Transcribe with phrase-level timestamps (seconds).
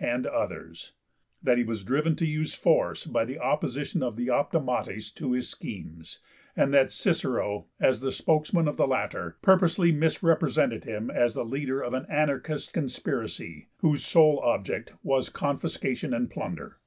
[0.00, 0.92] and others);
[1.42, 5.46] that he was driven to use force by the opposition of the Optimates to his
[5.50, 6.20] schemes,
[6.56, 11.82] and that Cicero, as the spokesman of the latter, purposely misrepresented him as the leader
[11.82, 16.78] of an anarchist conspiracy, whose sole object was confiscation and plunder.